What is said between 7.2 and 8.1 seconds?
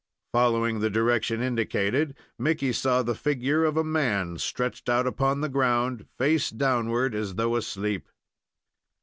though asleep.